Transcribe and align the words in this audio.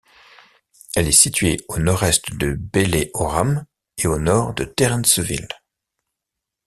Elle 0.95 1.07
est 1.07 1.11
située 1.11 1.57
au 1.67 1.77
nord-est 1.77 2.33
de 2.35 2.53
Belleoram 2.53 3.67
et 3.99 4.07
au 4.07 4.17
nord 4.17 4.55
de 4.55 4.63
Terrenceville. 4.63 5.47